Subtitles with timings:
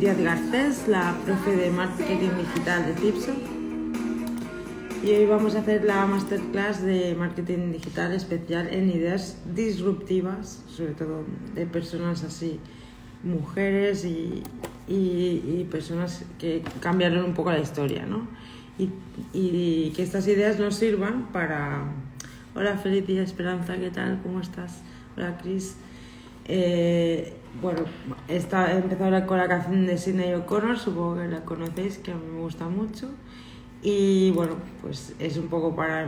[0.00, 3.32] Díaz Garcés, la profe de marketing digital de Tipso.
[5.04, 10.94] Y hoy vamos a hacer la masterclass de marketing digital especial en ideas disruptivas, sobre
[10.94, 12.58] todo de personas así,
[13.22, 14.42] mujeres y,
[14.88, 18.26] y, personas que cambiaron un poco la historia, ¿no?
[18.78, 18.88] Y,
[19.34, 21.84] y que estas ideas nos sirvan para
[22.54, 24.18] Hola Felicia Esperanza, ¿qué tal?
[24.22, 24.80] ¿Cómo estás?
[25.18, 25.76] Hola Cris.
[26.46, 27.80] Eh, bueno,
[28.28, 32.14] está, he empezado con la canción de Sidney O'Connor, supongo que la conocéis, que a
[32.14, 33.08] mí me gusta mucho.
[33.82, 36.06] Y bueno, pues es un poco para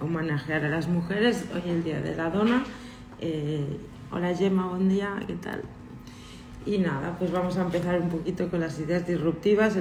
[0.00, 1.44] homenajear a las mujeres.
[1.54, 2.64] Hoy el día de la dona.
[3.20, 3.78] Eh,
[4.10, 5.62] hola Gemma, buen día, ¿qué tal?
[6.64, 9.76] Y nada, pues vamos a empezar un poquito con las ideas disruptivas,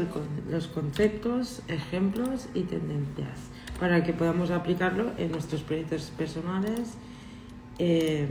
[0.50, 6.94] los conceptos, ejemplos y tendencias para que podamos aplicarlo en nuestros proyectos personales,
[7.80, 8.30] em,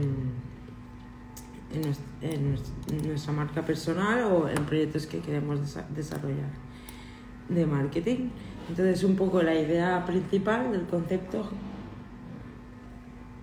[1.73, 5.59] en, nuestra marca personal o en proyectos que queremos
[5.95, 6.49] desarrollar
[7.49, 8.29] de marketing.
[8.69, 11.49] Entonces, un poco la idea principal del concepto,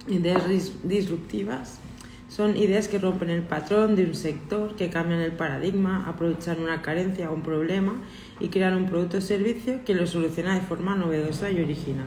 [0.08, 0.42] ideas
[0.82, 1.80] disruptivas,
[2.28, 6.82] son ideas que rompen el patrón de un sector, que cambian el paradigma, aprovechan una
[6.82, 8.02] carencia o un problema
[8.38, 12.06] y crean un producto o servicio que lo soluciona de forma novedosa y original.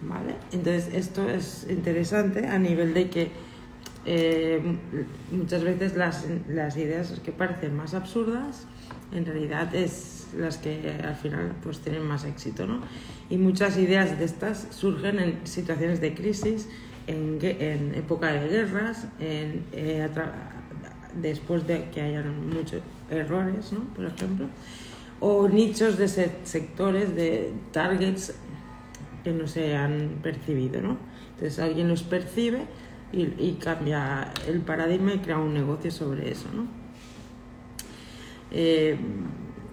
[0.00, 0.34] ¿Vale?
[0.52, 3.30] Entonces esto es interesante a nivel de que
[4.04, 4.60] eh,
[5.30, 8.66] muchas veces las, las, ideas que parecen más absurdas
[9.12, 12.80] en realidad es las que al final pues tienen más éxito ¿no?
[13.30, 16.68] y muchas ideas de estas surgen en situaciones de crisis
[17.06, 20.08] en, en época de guerras en, eh,
[21.20, 23.80] después de que hayan muchos errores ¿no?
[23.94, 24.48] por ejemplo
[25.24, 28.34] o nichos de sectores, de targets
[29.22, 30.98] que no se han percibido, ¿no?
[31.34, 32.66] Entonces alguien los percibe
[33.12, 36.66] y, cambia el paradigma y crea un negocio sobre eso, ¿no?
[38.50, 38.96] Eh,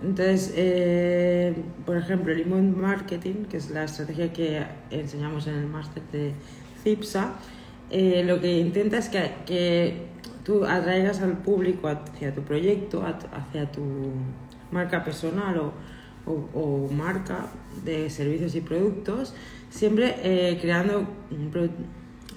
[0.02, 1.54] entonces, eh,
[1.86, 6.34] por ejemplo, el inbound marketing, que es la estrategia que enseñamos en el máster de
[6.84, 7.34] CIPSA,
[7.92, 10.08] eh, lo que intenta es que, que,
[10.44, 13.84] tú atraigas al público hacia tu proyecto, hacia tu
[14.72, 15.74] marca personal
[16.26, 17.48] o, marca
[17.84, 19.34] de servicios y productos,
[19.70, 21.08] siempre eh, creando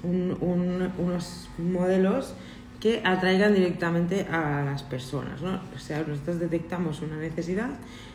[0.03, 2.35] unos modelos
[2.81, 5.41] que atraigan directamente a las personas.
[5.41, 5.61] ¿no?
[5.75, 7.71] O sea, nosotros detectamos una necesidad,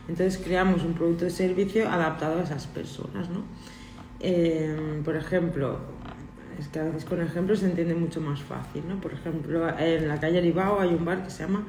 [0.09, 3.29] entonces creamos un producto o servicio adaptado a esas personas.
[3.29, 3.43] ¿no?
[4.19, 5.79] Em, por ejemplo,
[6.59, 8.83] es que a veces con ejemplos se entiende mucho más fácil.
[8.87, 8.99] ¿no?
[8.99, 11.65] Por ejemplo, en la calle Aribao hay un bar que se llama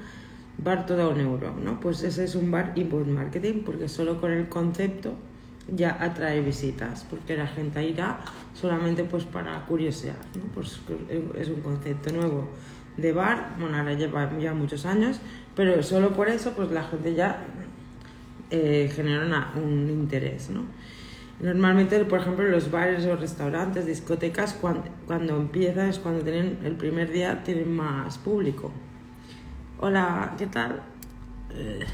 [0.59, 1.79] bar todo un euro, ¿no?
[1.79, 5.15] Pues ese es un bar inbound marketing porque solo con el concepto
[5.69, 8.21] ya atrae visitas, porque la gente irá
[8.55, 10.45] solamente pues para curiosear, ¿no?
[10.55, 10.81] Pues
[11.39, 12.49] es un concepto nuevo
[12.97, 15.21] de bar, bueno, ahora lleva ya muchos años,
[15.55, 17.45] pero solo por eso pues la gente ya
[18.51, 20.65] eh, genera un interés, ¿no?
[21.41, 26.75] Normalmente, por ejemplo, los bares o restaurantes, discotecas, cuando, cuando empiezan es cuando tienen el
[26.75, 28.73] primer día tienen más público
[29.81, 30.83] hola, ¿qué tal?
[31.55, 31.87] Eh,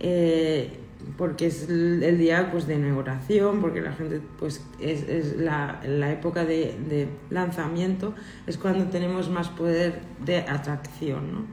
[0.00, 0.80] eh,
[1.16, 5.80] porque es el día pues, de inauguración, porque la gente, pues es, la,
[6.12, 8.14] época de, lanzamiento,
[8.46, 11.44] es cuando tenemos más poder de atracción ¿no?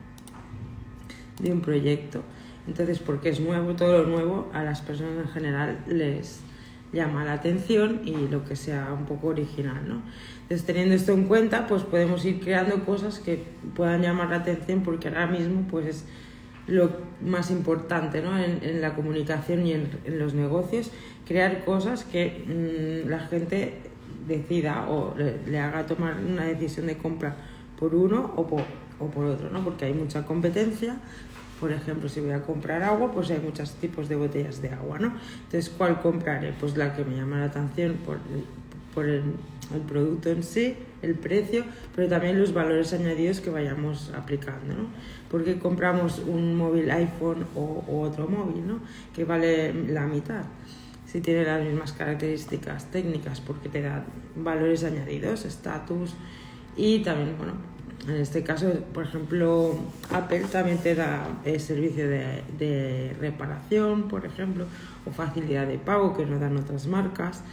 [1.40, 2.22] de un proyecto.
[2.68, 6.42] Entonces, porque es nuevo, todo lo nuevo a las personas en general les
[6.94, 10.02] llama la atención y lo que sea un poco original, ¿no?
[10.44, 13.44] Entonces, teniendo esto en cuenta, pues podemos ir creando cosas que
[13.76, 16.06] puedan llamar la atención porque ahora mismo pues es
[16.68, 16.92] lo
[17.22, 18.38] más importante ¿no?
[18.38, 20.92] en, la comunicación y en, los negocios,
[21.28, 23.80] crear cosas que mm, la gente
[24.28, 27.36] decida o le, haga tomar una decisión de compra
[27.78, 28.64] por uno o por,
[29.00, 29.64] o por otro, ¿no?
[29.64, 30.98] porque hay mucha competencia.
[31.60, 35.00] Por ejemplo, si voy a comprar agua, pues hay muchos tipos de botellas de agua,
[35.00, 35.14] ¿no?
[35.46, 36.54] Entonces, ¿cuál compraré?
[36.60, 38.18] Pues la que me llama la atención por,
[38.94, 39.24] por el
[39.88, 41.64] producto en sí, el precio,
[41.96, 44.88] pero también los valores añadidos que vayamos aplicando, ¿no?
[45.30, 48.80] Porque compramos un móvil iPhone o, otro móvil, ¿no?
[49.14, 50.44] Que vale la mitad.
[51.06, 54.04] Si tiene las mismas características técnicas, porque te da
[54.36, 56.16] valores añadidos, estatus
[56.76, 57.54] y también, bueno,
[58.08, 59.76] en este caso, por ejemplo,
[60.12, 64.66] Apple también te da el servicio de, de reparación, por ejemplo,
[65.06, 67.44] o facilidad de pago que nos dan otras marcas.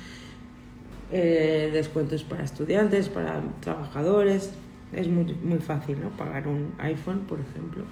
[1.12, 4.52] Eh, descuentos para estudiantes, para trabajadores.
[4.92, 6.10] Es muy, muy fácil ¿no?
[6.10, 7.84] pagar un iPhone, por ejemplo.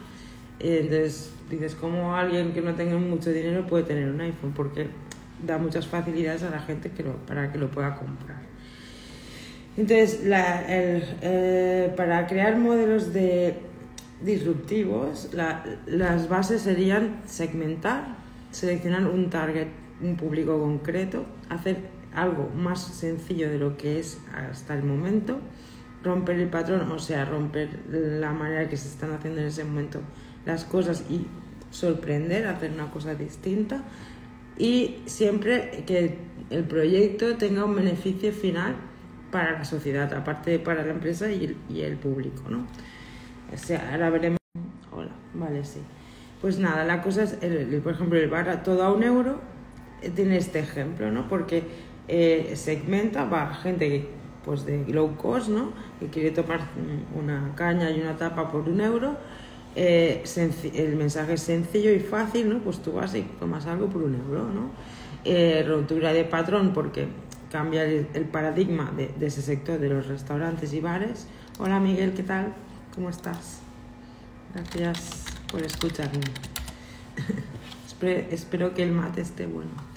[0.61, 4.53] Eh, entonces dices, ¿cómo alguien que no tenga mucho dinero puede tener un iPhone?
[4.55, 4.87] Porque
[5.45, 8.39] da muchas facilidades a la gente que para que lo pueda comprar.
[9.77, 13.55] Entonces, la, el, eh, para crear modelos de
[14.23, 18.17] disruptivos, la, las bases serían segmentar,
[18.51, 19.69] seleccionar un target,
[20.03, 25.41] un público concreto, hacer algo más sencillo de lo que es hasta el momento,
[26.03, 30.01] romper el patrón, o sea, romper la manera que se están haciendo en ese momento
[30.47, 31.27] las cosas y
[31.71, 33.83] sorprender, hacer una cosa distinta
[34.57, 36.19] y siempre que
[36.51, 38.75] el proyecto tenga un beneficio final
[39.31, 42.67] para la sociedad, aparte para la empresa y el, público, ¿no?
[43.53, 44.39] O sea, ahora veremos...
[44.91, 45.81] Hola, vale, sí.
[46.41, 49.41] Pues nada, la cosa es, el, por ejemplo, el bar todo a un euro
[50.03, 51.29] eh, tiene este ejemplo, ¿no?
[51.29, 51.65] Porque
[52.09, 54.09] eh, segmenta, va gente
[54.45, 55.73] pues de low cost, ¿no?
[56.01, 56.61] Que quiere tomar
[57.15, 59.17] una caña y una tapa por un euro.
[59.77, 60.25] Eh,
[60.75, 62.59] el mensaje es sencillo y fácil, ¿no?
[62.61, 64.71] Pues tú vas y tomas algo por un euro, ¿no?
[65.25, 67.09] Eh, rotura de patrón porque
[67.51, 71.27] cambia el, paradigma de, de, ese sector de los restaurantes y bares.
[71.59, 72.55] Hola Miguel, ¿qué tal?
[72.95, 73.61] ¿Cómo estás?
[74.55, 76.21] Gracias por escucharme.
[77.87, 79.88] espero, espero que el mate esté bueno.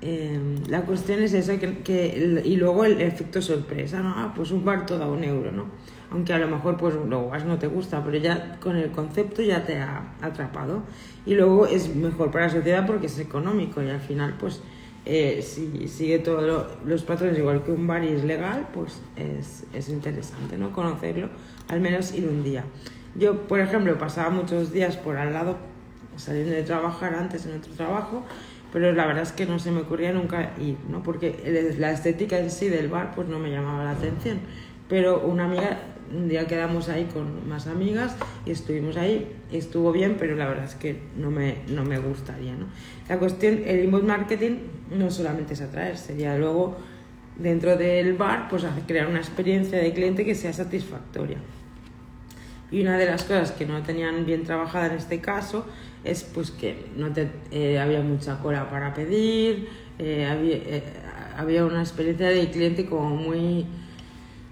[0.00, 4.14] Em, la cuestión es eso, que, y luego el efecto sorpresa, ¿no?
[4.16, 5.66] Ah, pues un bar todo a un euro, ¿no?
[6.10, 9.64] Aunque a lo mejor pues luego no te gusta, pero ya con el concepto ya
[9.64, 10.82] te ha atrapado.
[11.26, 14.62] Y luego es mejor para la sociedad porque es económico y al final pues
[15.04, 19.64] eh, si sigue todos los patrones igual que un bar y es legal, pues es,
[19.74, 20.70] es interesante, ¿no?
[20.72, 21.28] Conocerlo,
[21.68, 22.64] al menos ir un día.
[23.14, 25.56] Yo, por ejemplo, pasaba muchos días por al lado,
[26.16, 28.22] saliendo de trabajar antes en otro trabajo,
[28.72, 31.02] pero la verdad es que no se me ocurría nunca ir, ¿no?
[31.02, 34.40] Porque la estética en sí del bar pues no me llamaba la atención.
[34.88, 35.78] Pero una amiga,
[36.14, 38.16] un día quedamos ahí con más amigas
[38.46, 42.54] y estuvimos ahí, estuvo bien, pero la verdad es que no me, no me gustaría,
[42.54, 42.66] ¿no?
[43.08, 44.58] La cuestión, el inbound marketing
[44.96, 46.76] no solamente es atraer, sería luego
[47.36, 51.38] dentro del bar pues crear una experiencia de cliente que sea satisfactoria.
[52.70, 55.66] Y una de las cosas que no tenían bien trabajada en este caso
[56.10, 59.68] es pues que no te, eh, había mucha cola para pedir,
[59.98, 60.82] eh, había, eh,
[61.36, 63.66] había, una experiencia de cliente como muy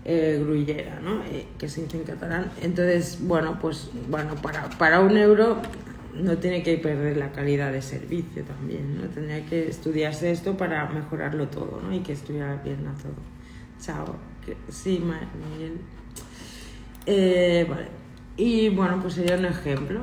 [0.05, 1.21] grullera, ¿no?
[1.59, 2.53] que se dice en catalán.
[2.63, 5.61] Entonces, bueno, pues bueno, para, para un euro
[6.15, 9.09] no tiene que perder la calidad de servicio también, ¿no?
[9.09, 11.93] Tendría que estudiarse esto para mejorarlo todo, ¿no?
[11.93, 13.15] Y que estuviera bien a todo.
[13.81, 14.15] Chao.
[14.69, 15.81] Sí, Miguel.
[17.69, 17.89] vale.
[18.37, 20.03] Y bueno, pues sería un ejemplo.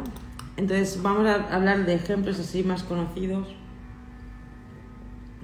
[0.55, 3.47] Entonces vamos a hablar de ejemplos así más conocidos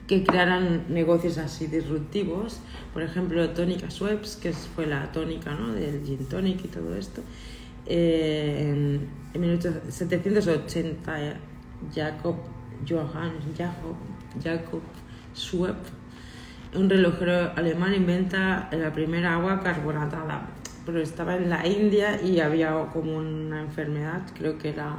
[0.07, 2.59] que crearan negocios así disruptivos.
[2.93, 5.73] Por ejemplo, Tónica Sweps, que fue la tónica ¿no?
[5.73, 7.21] del gin tonic y todo esto.
[7.85, 8.99] Eh,
[9.33, 11.37] en, 1780,
[11.93, 12.35] Jacob
[12.87, 13.95] Johann Jacob,
[14.43, 14.81] Jacob
[15.35, 15.77] Schwepp,
[16.75, 20.47] un relojero alemán, inventa la primera agua carbonatada
[20.91, 24.95] pero estaba en la India y había como una enfermedad, creo que era,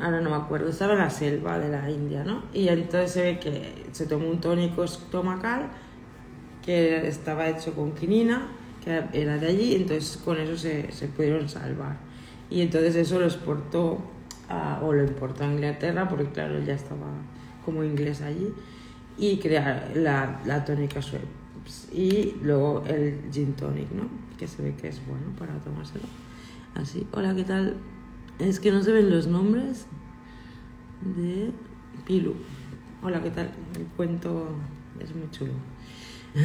[0.00, 2.44] ahora no me acuerdo, estaba en la selva de la India, ¿no?
[2.52, 5.70] Y entonces se ve que se tomó un tónico estomacal
[6.64, 8.48] que estaba hecho con quinina,
[8.84, 11.96] que era de allí, entonces con eso se, se pudieron salvar.
[12.50, 13.98] Y entonces eso lo exportó
[14.82, 17.06] o lo importó a Inglaterra, porque claro, ya estaba
[17.64, 18.52] como inglés allí,
[19.16, 21.41] y crear la, la tónica sueca
[21.92, 24.08] y luego el gin tonic, ¿no?
[24.38, 26.04] Que se ve que es bueno para tomárselo.
[26.74, 27.76] Así, hola, ¿qué tal?
[28.38, 29.86] Es que no se ven los nombres
[31.16, 31.50] de
[32.06, 32.34] Pilu.
[33.02, 33.50] Hola, ¿qué tal?
[33.76, 34.48] El cuento
[34.98, 35.52] es muy chulo.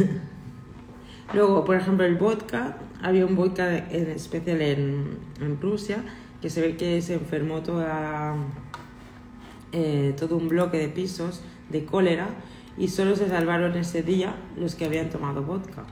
[1.34, 2.78] Luego, por ejemplo, el vodka.
[3.02, 6.04] Había un vodka en especial en, en Rusia
[6.42, 8.36] que se ve que se enfermó toda,
[9.72, 12.30] eh, todo un bloque de pisos de cólera
[12.78, 15.84] y solo se salvaron ese día los que habían tomado vodka,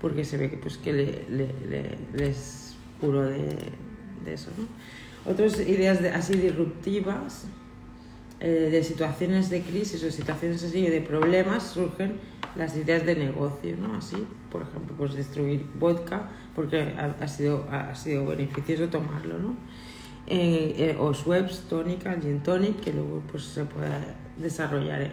[0.00, 3.56] porque se ve que, pues, que le, le, les curó de,
[4.24, 4.50] de, eso.
[4.56, 5.30] ¿no?
[5.30, 7.46] Otras ideas de, así disruptivas
[8.40, 12.18] eh, de situaciones de crisis o situaciones así de problemas surgen
[12.56, 13.96] las ideas de negocio, ¿no?
[13.96, 14.16] Así,
[14.50, 19.56] por ejemplo, pues destruir vodka porque ha, ha sido, ha sido beneficioso tomarlo, ¿no?
[20.30, 23.88] Eh, eh, o Schweppes, tónica, gin tonic, que luego pues se puede
[24.36, 25.10] desarrollar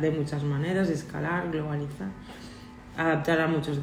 [0.00, 2.08] de muchas maneras, escalar, globalizar,
[2.96, 3.78] adaptar a muchos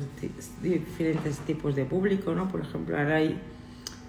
[0.61, 2.47] diferentes tipos de público, ¿no?
[2.47, 3.39] Por ejemplo, ahora hay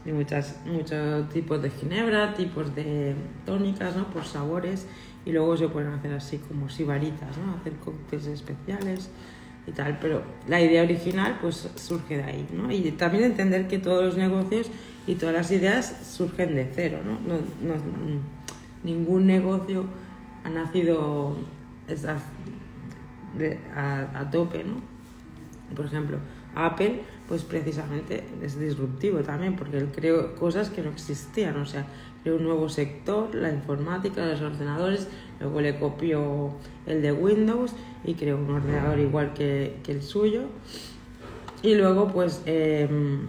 [0.04, 3.14] muchas, muchos tipos de ginebra, tipos de
[3.44, 4.04] tónicas, ¿no?
[4.10, 4.86] Por sabores,
[5.24, 7.56] y luego se pueden hacer así como sibaritas, ¿no?
[7.60, 9.10] Hacer cócteles especiales
[9.66, 12.70] y tal, pero la idea original pues surge de ahí, ¿no?
[12.70, 14.70] Y también entender que todos los negocios
[15.06, 17.12] y todas las ideas surgen de cero, ¿no?
[17.12, 17.74] no, no
[18.84, 19.84] ningún negocio
[20.44, 21.36] ha nacido
[23.74, 24.80] a, tope, ¿no?
[25.74, 26.18] Por ejemplo,
[26.54, 31.86] Apple, pues precisamente es disruptivo también, porque él creó cosas que no existían, o sea,
[32.22, 35.08] creó un nuevo sector, la informática, los ordenadores,
[35.40, 36.52] luego le copió
[36.86, 37.72] el de Windows
[38.04, 40.42] y creó un ordenador igual que, el suyo.
[41.62, 43.28] Y luego, pues, em,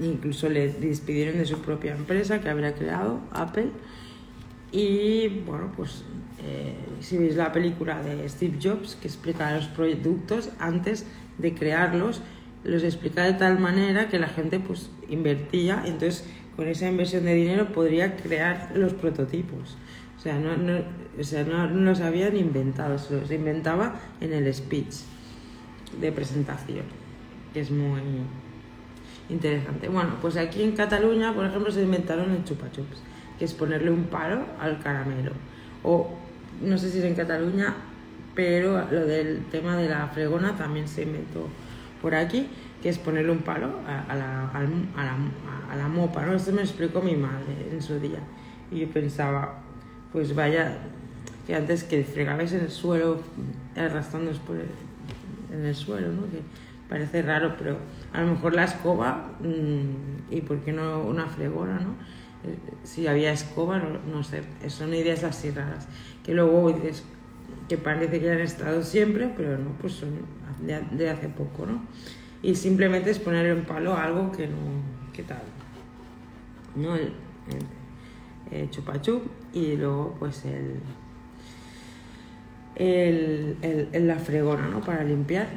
[0.00, 3.70] incluso le despidieron de su propia empresa que habría creado, Apple.
[4.70, 6.04] Y bueno, pues
[6.44, 11.06] eh, si veis la película de Steve Jobs que explica los productos antes
[11.38, 12.22] de crearlos,
[12.64, 17.34] los explica de tal manera que la gente pues invertía, entonces con esa inversión de
[17.34, 19.76] dinero podría crear los prototipos.
[20.16, 20.80] O sea, no, no,
[21.18, 24.96] o sea, no, los habían inventado, se los inventaba en el speech
[26.00, 26.84] de presentación,
[27.52, 28.00] que es muy
[29.28, 29.88] interesante.
[29.88, 33.02] Bueno, pues aquí en Cataluña, por ejemplo, se inventaron el chupa chups,
[33.38, 35.32] que es ponerle un palo al caramelo.
[35.84, 36.18] O
[36.60, 37.74] no sé si es en Cataluña,
[38.34, 41.48] pero lo del tema de la fregona también se inventó
[42.00, 42.48] por aquí,
[42.82, 45.16] que es ponerle un palo a, la, a, la,
[45.70, 46.34] a la, mopa, ¿no?
[46.34, 48.20] Esto me explicó mi madre en su día.
[48.70, 49.60] Y yo pensaba,
[50.12, 50.78] pues vaya,
[51.46, 53.20] que antes que fregabais en el suelo,
[53.76, 56.22] arrastrando por en el suelo, ¿no?
[56.30, 56.40] Que
[56.88, 57.78] parece raro, pero
[58.12, 61.94] a lo mejor la escoba, mm, y por qué no una fregona, ¿no?
[62.84, 65.88] Si había escoba, no, no sé, son ideas así raras,
[66.24, 67.04] que luego dices
[67.68, 70.10] que parece que han estado siempre, pero no, pues son
[70.60, 71.82] de, hace poco, ¿no?
[72.42, 74.56] Y simplemente es poner en palo algo que no,
[75.12, 75.42] ¿qué tal?
[76.76, 76.94] ¿No?
[76.94, 77.12] El,
[78.50, 78.70] el,
[79.52, 80.80] y luego pues el,
[82.76, 84.80] el, la fregona, ¿no?
[84.80, 85.48] Para limpiar.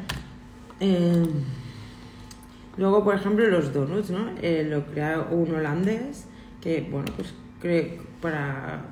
[0.80, 1.26] Eh,
[2.78, 4.32] luego, por ejemplo, los donuts, ¿no?
[4.42, 6.26] Eh, lo creó un holandés
[6.62, 7.34] que, bueno, pues
[8.22, 8.86] para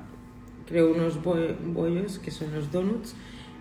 [0.66, 3.16] creó unos bollos que son los donuts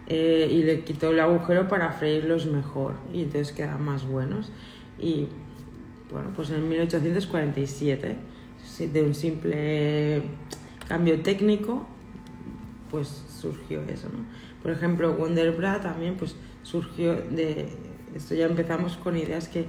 [0.08, 4.52] eh, y le quitó el agujero para freírlos mejor y entonces quedan más buenos.
[5.00, 5.28] Y
[6.12, 8.16] bueno, pues en 1847,
[8.92, 10.22] de un simple
[10.88, 11.88] cambio técnico,
[12.90, 14.26] pues surgió eso, ¿no?
[14.62, 17.70] Por ejemplo, Wonderbra también pues surgió de...
[18.16, 19.66] Esto ya empezamos con ideas que,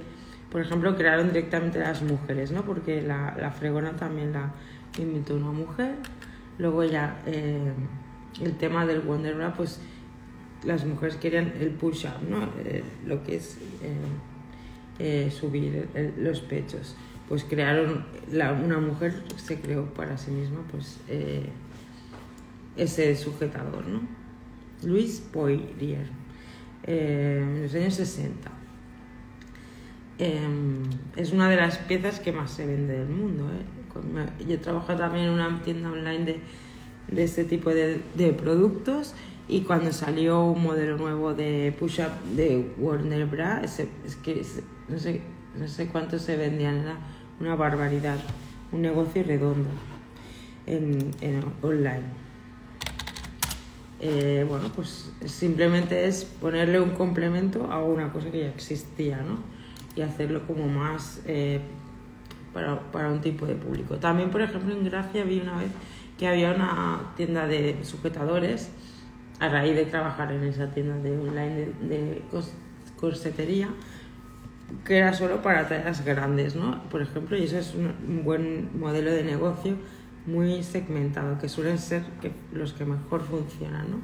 [0.51, 2.63] por ejemplo, crearon directamente las mujeres, ¿no?
[2.63, 4.51] Porque la, la fregona también la
[4.99, 5.95] inventó una mujer.
[6.57, 7.71] Luego ya eh,
[8.41, 9.79] el tema del Wonderbra, pues
[10.63, 12.49] las mujeres querían el push-up, ¿no?
[12.65, 13.57] Eh, lo que es
[14.99, 16.95] eh, subir los pechos.
[17.29, 20.99] Pues crearon, una mujer se creó para sí misma pues
[22.75, 24.01] ese sujetador, ¿no?
[24.83, 26.07] Luis Poirier,
[26.83, 28.60] en los años 60.
[30.19, 30.83] Em,
[31.15, 33.49] es una de las piezas que más se vende del mundo.
[34.47, 36.39] Yo he trabajado también en una tienda online de,
[37.09, 39.15] de este tipo de, de producos
[39.47, 43.81] y cuando salió un modelo nuevo de push-up de Warner Bra, es,
[44.23, 44.45] que
[44.87, 45.21] no, sé,
[45.57, 46.97] no sé cuánto se vendían, era
[47.39, 48.17] una barbaridad,
[48.71, 49.69] un negocio redondo
[50.67, 52.21] en, en online.
[53.99, 59.39] Eh, bueno, pues simplemente es ponerle un complemento a una cosa que ya existía, ¿no?
[59.95, 61.59] Y hacerlo como más eh,
[62.53, 63.97] para, para, un tipo de público.
[63.97, 65.71] También, por ejemplo, en Gracia vi una vez
[66.17, 68.71] que había una tienda de sujetadores
[69.41, 72.21] a raíz de trabajar en esa tienda de online de,
[72.95, 73.69] corsetería
[74.85, 76.83] que era solo para tallas grandes, ¿no?
[76.89, 79.75] Por ejemplo, y eso es un, buen modelo de negocio
[80.27, 83.97] muy segmentado, que suelen ser que, los que mejor funcionan, ¿no?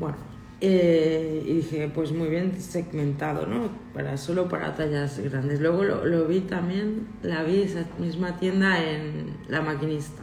[0.00, 0.16] Bueno,
[0.62, 3.68] eh, y dije, pues muy bien segmentado, ¿no?
[3.92, 5.60] Para, solo para tallas grandes.
[5.60, 10.22] Luego lo, lo vi también, la vi esa misma tienda en La Maquinista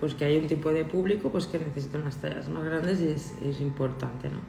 [0.00, 3.06] pues que hay un tipo de público pues que necesita unas tallas más grandes y
[3.06, 4.40] es, es importante ¿no?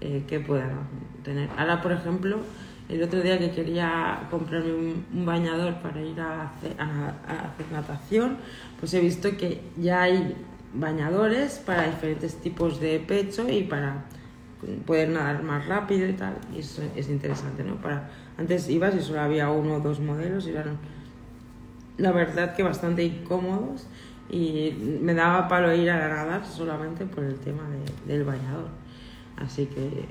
[0.00, 0.80] Eh, que puedan
[1.22, 1.48] tener.
[1.56, 2.38] Ahora, por ejemplo,
[2.88, 8.36] el otro día que quería comprarme un, bañador para ir a hacer, a, hacer, natación,
[8.78, 10.34] pues he visto que ya hay
[10.76, 14.04] bañadores para diferentes tipos de pecho y para
[14.86, 16.34] poder nadar más rápido y tal.
[16.54, 17.76] Y eso es interesante, ¿no?
[17.76, 20.78] Para, antes ibas y solo había uno o dos modelos y eran,
[21.98, 23.86] la verdad, que bastante incómodos
[24.30, 27.62] y me daba palo ir a nadar solamente por el tema
[28.06, 28.68] del bañador.
[29.36, 30.06] Así que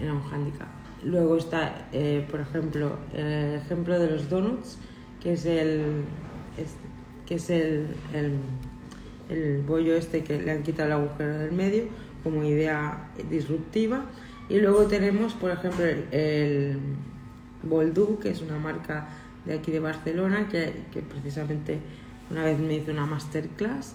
[0.00, 0.68] era un handicap.
[1.04, 4.78] Luego está, eh, por ejemplo, el ejemplo de los donuts,
[5.20, 6.04] que es el,
[7.26, 7.88] que es el,
[9.66, 11.84] bollo este que le han quitado el agujero del medio
[12.22, 14.04] como idea disruptiva.
[14.48, 16.78] Y luego tenemos, por ejemplo, el, el
[17.62, 19.08] Boldú, que es una marca
[19.44, 21.78] de aquí de Barcelona, que, que precisamente
[22.30, 23.94] una vez me hice una masterclass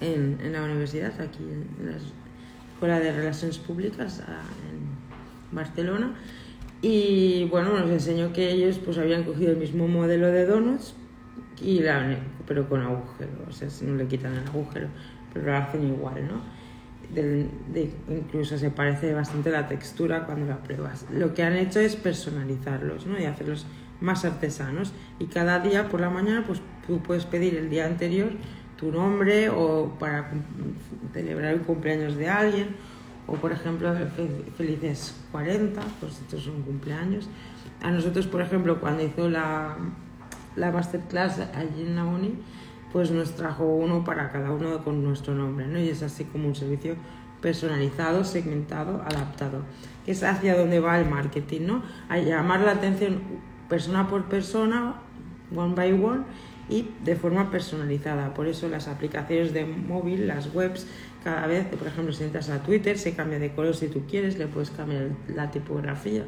[0.00, 1.94] en, en la universidad, aquí en,
[2.72, 6.14] Escuela de Relaciones Públicas en Barcelona.
[6.82, 10.94] Y bueno, nos enseñó que ellos pues habían cogido el mismo modelo de donuts,
[11.60, 14.88] y la, pero con agujero, o sea, no le quitan el agujero,
[15.32, 16.56] pero lo hacen igual, ¿no?
[17.14, 21.06] de, incluso se parece bastante la textura cuando la pruebas.
[21.12, 23.18] Lo que han hecho es personalizarlos ¿no?
[23.18, 23.66] y hacerlos
[24.00, 24.92] más artesanos.
[25.18, 28.30] Y cada día por la mañana, pues tú puedes pedir el día anterior
[28.76, 30.30] tu nombre o para
[31.12, 32.76] celebrar el cumpleaños de alguien
[33.26, 33.94] o por ejemplo
[34.56, 37.28] felices 40, pues estos son cumpleaños.
[37.82, 39.76] A nosotros, por ejemplo, cuando hizo la,
[40.56, 42.34] la masterclass allí en la uni,
[42.92, 45.78] pues nos trajo uno para cada uno con nuestro nombre, ¿no?
[45.78, 46.96] Y es así como un servicio
[47.40, 49.62] personalizado, segmentado, adaptado,
[50.04, 51.82] que es hacia donde va el marketing, ¿no?
[52.08, 53.20] A llamar la atención
[53.68, 54.94] persona por persona,
[55.54, 56.24] one by one,
[56.68, 58.34] y de forma personalizada.
[58.34, 60.86] Por eso las aplicaciones de móvil, las webs,
[61.22, 64.38] cada vez, por ejemplo, si entras a Twitter, se cambia de color si tú quieres,
[64.38, 66.24] le puedes cambiar la tipografía.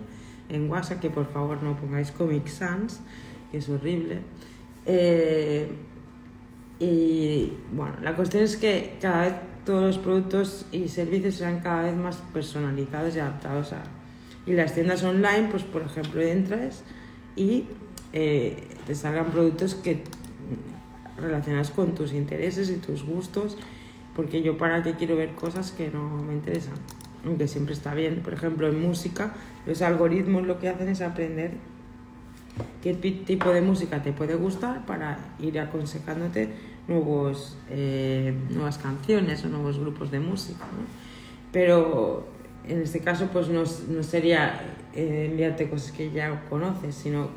[0.48, 3.00] En WhatsApp, que por favor no pongáis Comic Sans,
[3.50, 4.20] que es horrible.
[4.86, 5.68] Eh,
[6.80, 11.82] y bueno, la cuestión es que cada vez todos los productos y servicios serán cada
[11.82, 13.82] vez más personalizados y adaptados a...
[14.46, 16.84] Y las tiendas online, pues por ejemplo, entras
[17.36, 17.66] y
[18.12, 20.02] eh, te salgan productos que
[21.18, 23.58] relacionados con tus intereses y tus gustos,
[24.14, 26.74] porque yo para qué quiero ver cosas que no me interesan,
[27.26, 28.20] aunque siempre está bien.
[28.22, 29.34] Por ejemplo, en música,
[29.66, 31.52] los algoritmos lo que hacen es aprender
[32.82, 36.50] qué tipo de música te puede gustar para ir aconsejándote
[36.88, 40.64] nuevos, eh, nuevas canciones o nuevos grupos de música.
[41.52, 42.28] Pero
[42.66, 44.60] en este caso pues no, no sería
[44.94, 47.28] eh, enviarte cosas que ya conoces, sino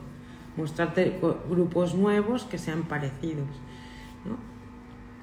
[0.57, 3.47] mostrarte grupos nuevos que sean parecidos.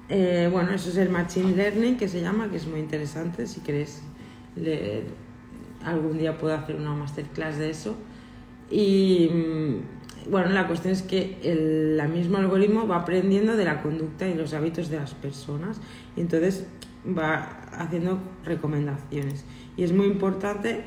[0.09, 3.45] Eh, bueno, eso es el Machine Learning que se llama, que es muy interesante.
[3.45, 4.01] Si queréis
[4.55, 5.03] leer,
[5.85, 7.95] algún día puedo hacer una masterclass de eso.
[8.69, 14.27] Y mm, bueno, la cuestión es que el mismo algoritmo va aprendiendo de la conducta
[14.27, 15.79] y los hábitos de las personas
[16.15, 16.65] y entonces
[17.05, 19.45] va haciendo recomendaciones.
[19.77, 20.83] Y es muy importante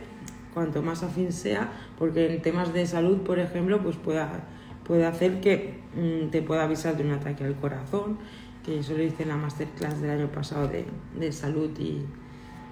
[0.55, 4.45] cuanto más afín sea, porque en temas de salud, por ejemplo, pues pueda,
[4.85, 8.19] puede hacer que mm, te pueda avisar de un ataque al corazón,
[8.65, 10.85] que eso lo hice en la masterclass del año pasado de,
[11.19, 12.05] de salud y,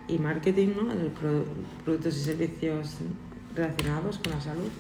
[0.07, 0.95] y marketing, ¿no?
[0.95, 1.11] de
[1.85, 2.99] productos y servicios
[3.55, 4.71] relacionados con la salud.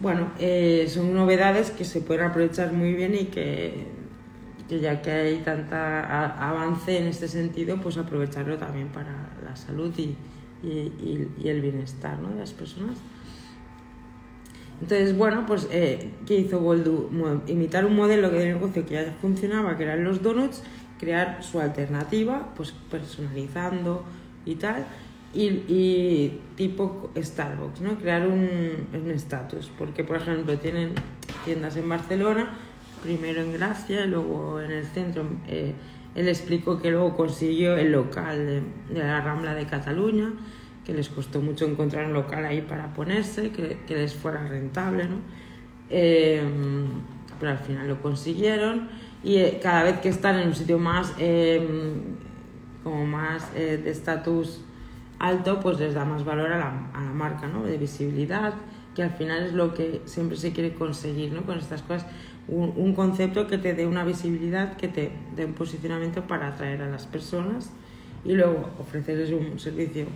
[0.00, 3.86] Bueno, eh, son novedades que se pueden aprovechar muy bien y que,
[4.68, 9.92] que ya que hay tanta avance en este sentido, pues aprovecharlo también para la salud
[9.96, 10.16] y,
[10.66, 12.30] y, y el bienestar ¿no?
[12.30, 12.98] de las personas.
[14.82, 17.08] Entonces, bueno, pues, eh, ¿qué hizo Boldu?
[17.46, 20.64] Imitar un modelo de negocio que ya funcionaba, que eran los donuts,
[20.98, 24.04] crear su alternativa, pues personalizando
[24.44, 24.84] y tal,
[25.34, 27.98] y, tipo Starbucks, ¿no?
[27.98, 30.92] Crear un estatus, porque por ejemplo tienen
[31.44, 32.50] tiendas en Barcelona,
[33.02, 35.24] primero en Gracia luego en el centro.
[35.48, 35.72] Eh,
[36.14, 40.32] él explicó que luego consiguió el local de, la Rambla de Cataluña,
[40.84, 45.04] que les costó mucho encontrar un local ahí para ponerse, que, que les fuera rentable,
[45.04, 45.16] ¿no?
[45.88, 46.42] Eh,
[47.38, 48.88] pero al final lo consiguieron
[49.24, 51.12] y eh, cada vez que están en un sitio más
[52.82, 54.60] como más de estatus
[55.22, 56.70] alto, pues les da más valor a la,
[57.14, 57.62] marca, ¿no?
[57.62, 58.54] De visibilidad,
[58.94, 61.42] que al final es lo que siempre se quiere conseguir, ¿no?
[61.42, 62.06] Con estas cosas,
[62.48, 66.82] un, un concepto que te dé una visibilidad, que te dé un posicionamiento para atraer
[66.82, 67.70] a las personas
[68.24, 70.06] y luego ofrecerles un servicio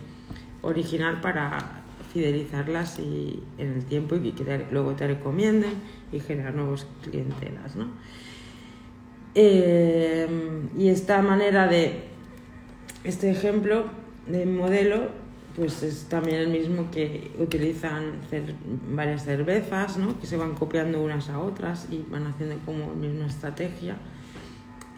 [0.62, 5.75] original para fidelizarlas y, en el tiempo y que luego te recomienden
[6.12, 7.90] y generar nuevos clientelas, ¿no?
[9.35, 10.27] Eh,
[10.77, 12.05] y esta manera de,
[13.05, 13.85] este ejemplo
[14.27, 18.21] de modelo pues es también el mismo que utilizan
[18.91, 20.21] varias cervezas, ¿no?
[20.21, 23.97] que se van copiando unas a otras y van haciendo como la misma estrategia.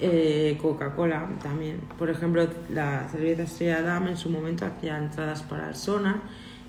[0.01, 5.69] Eh, Coca-Cola también, por ejemplo, la cerveza Estrella Damm en su momento hacía entradas para
[5.69, 6.21] el Sonar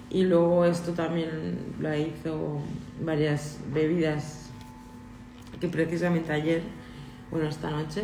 [0.09, 2.59] y luego esto también lo hizo
[3.03, 4.49] varias bebidas
[5.59, 6.61] que precisamente ayer,
[7.29, 8.03] bueno, esta noche,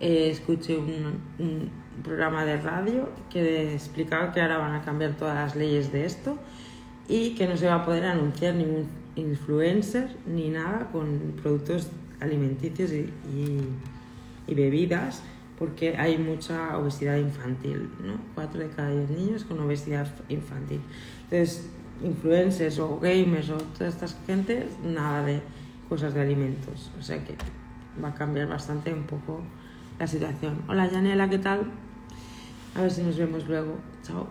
[0.00, 1.70] eh, escuché un
[2.02, 6.38] programa de radio que explicaba que ahora van a cambiar todas las leyes de esto
[7.08, 11.88] y que no se va a poder anunciar ningún influencer ni nada con productos
[12.20, 13.06] alimenticios y,
[14.54, 15.22] bebidas
[15.58, 18.14] porque hay mucha obesidad infantil, ¿no?
[18.34, 20.80] Cuatro de cada diez niños con obesidad infantil.
[21.24, 21.68] Entonces,
[22.02, 25.42] influencers o gamers o todas estas gentes, nada de
[25.88, 26.90] cosas de alimentos.
[26.98, 27.34] O sea que
[28.02, 29.42] va a cambiar bastante un poco
[29.98, 30.62] la situación.
[30.68, 31.66] Hola, Janela, ¿qué tal?
[32.74, 33.76] A ver si nos vemos luego.
[34.02, 34.26] Chao.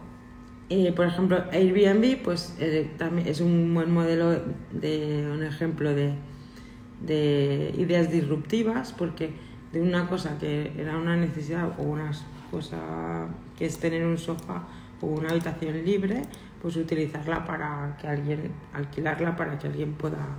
[0.69, 6.13] Eh, por ejemplo, Airbnb pues eh, también es un buen modelo de un ejemplo de,
[7.05, 9.31] de ideas disruptivas porque
[9.71, 12.11] de una cosa que era una necesidad o una
[12.51, 14.67] cosa que es tener un sofá
[15.01, 16.23] o una habitación libre,
[16.61, 20.37] pues utilizarla para que alguien, alquilarla para que alguien pueda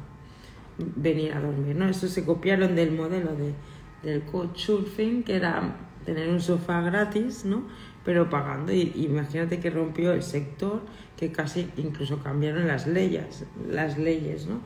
[0.78, 1.88] venir a dormir, ¿no?
[1.88, 3.54] Eso se copiaron del modelo de,
[4.02, 7.64] del couchsurfing, que era tener un sofá gratis, ¿no?
[8.08, 8.72] Pero pagando.
[8.72, 10.80] Y, imagínate que rompió el sector,
[11.14, 14.60] que casi incluso cambiaron las leyes, las leyes, ¿no?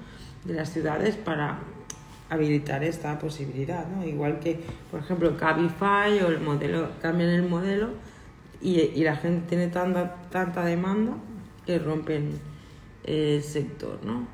[0.45, 1.59] De las ciudades para
[2.31, 4.07] habilitar esta posibilidad, ¿no?
[4.07, 4.61] Igual que,
[4.93, 7.89] por ejemplo, Cabify o el modelo, cambian el modelo
[8.61, 11.15] y, y la gente tiene tanta, tanta demanda
[11.67, 12.39] que rompen
[13.03, 14.29] el sector, ¿no?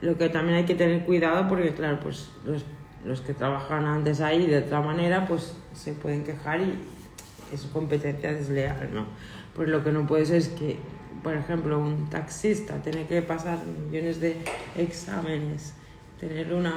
[0.00, 2.64] Lo que también hay que tener cuidado porque, claro, pues los,
[3.04, 6.93] los que trabajan antes ahí de otra manera, pues se pueden quejar y
[7.52, 9.06] es competencia desleal, ¿no?
[9.54, 10.78] Pues lo que no puede ser es que,
[11.22, 14.36] por ejemplo, un taxista tiene que pasar millones de
[14.76, 15.74] exámenes,
[16.18, 16.74] tener una,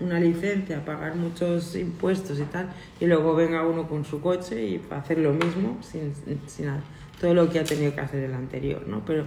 [0.00, 4.82] una licencia, pagar muchos impuestos y tal, y luego venga uno con su coche y
[4.90, 6.12] hacer lo mismo sin,
[6.46, 6.70] sin
[7.20, 9.04] todo lo que ha tenido que hacer el anterior, ¿no?
[9.06, 9.24] Pero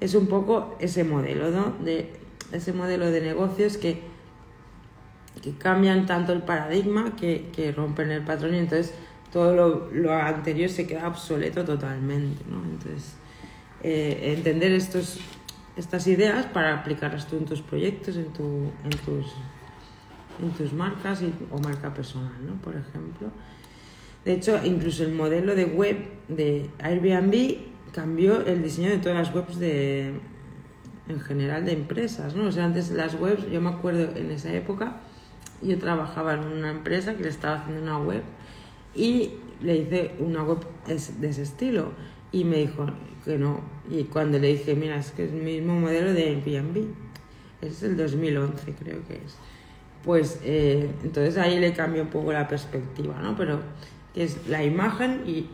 [0.00, 1.74] es un poco ese modelo, ¿no?
[1.84, 2.12] De
[2.52, 4.00] ese modelo de negocios que,
[5.42, 8.94] que cambian tanto el paradigma que, que rompen el patrón y entonces
[9.32, 12.62] todo lo, lo, anterior se queda obsoleto totalmente, ¿no?
[12.64, 13.14] Entonces,
[13.82, 15.20] eh, entender estos,
[15.76, 19.26] estas ideas para aplicarlas tú en tus proyectos, en, tu, en, tus,
[20.42, 22.54] en tus marcas o marca personal, ¿no?
[22.60, 23.28] Por ejemplo.
[24.24, 25.96] De hecho, incluso el modelo de web
[26.28, 27.56] de Airbnb
[27.92, 30.12] cambió el diseño de todas las webs de
[31.08, 32.44] en general de empresas, ¿no?
[32.44, 34.96] O sea, antes las webs, yo me acuerdo en esa época,
[35.62, 38.22] yo trabajaba en una empresa que le estaba haciendo una web
[38.94, 39.30] y
[39.62, 41.92] le hice una web de ese estilo
[42.32, 42.86] y me dijo
[43.24, 43.60] que no.
[43.90, 46.86] Y cuando le dije, mira, es que es el mismo modelo de Airbnb,
[47.60, 49.36] es el 2011 creo que es.
[50.04, 53.36] Pues eh, entonces ahí le cambió un poco la perspectiva, ¿no?
[53.36, 53.60] Pero
[54.14, 55.46] es la imagen y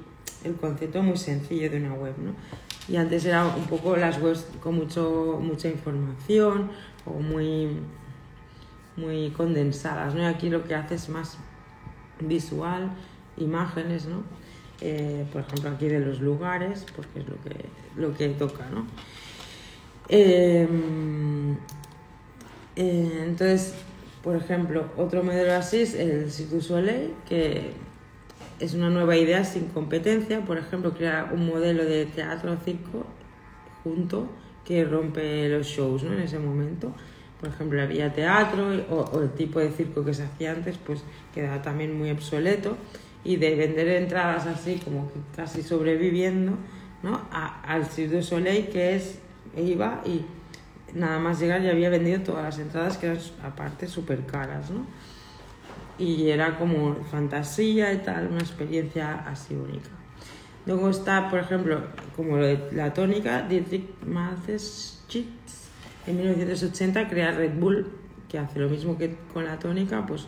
[0.44, 2.32] el concepto muy sencillo de una web, ¿no?
[2.88, 6.70] Y antes era un poco las webs con mucho, mucha información
[7.04, 7.68] o muy,
[8.96, 10.22] muy condensadas, ¿no?
[10.22, 11.38] Y aquí lo que hace es más
[12.20, 12.92] visual,
[13.38, 14.22] imágenes, ¿no?
[14.80, 17.64] Eh, por ejemplo, aquí de los lugares, porque es lo que,
[17.96, 18.86] lo que toca, ¿no?
[20.08, 20.68] Eh,
[22.76, 23.74] eh, entonces,
[24.22, 27.72] por ejemplo, otro modelo así es el Cirque Soleil, que
[28.60, 33.06] es una nueva idea sin competencia, por ejemplo, crear un modelo de teatro o circo
[33.82, 34.28] junto
[34.64, 36.12] que rompe los shows ¿no?
[36.12, 36.92] en ese momento.
[37.40, 41.02] Por ejemplo, había teatro o, el tipo de circo que se hacía antes, pues
[41.34, 42.76] queda también muy obsoleto.
[43.26, 46.52] Y de vender entradas así, como que casi sobreviviendo,
[47.02, 47.20] ¿no?
[47.30, 49.18] A, al Cirque du Soleil, que es,
[49.56, 50.24] iba y
[50.94, 54.86] nada más llegar ya había vendido todas las entradas, que eran aparte súper caras, ¿no?
[55.98, 59.90] y era como fantasía y tal, una experiencia así única.
[60.66, 61.80] Luego está, por ejemplo,
[62.14, 65.68] como lo de la tónica, Dietrich Mateschitz
[66.06, 67.86] en 1980 crea Red Bull,
[68.28, 70.26] que hace lo mismo que con la tónica, pues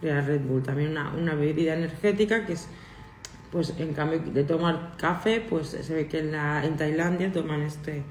[0.00, 2.68] crea Red Bull, también una, una bebida energética que es,
[3.50, 7.62] pues en cambio de tomar café, pues se ve que en, la, en Tailandia toman
[7.62, 8.02] este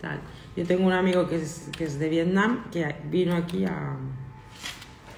[0.00, 0.20] tal.
[0.56, 3.96] Yo tengo un amigo que es, que es de Vietnam que vino aquí a,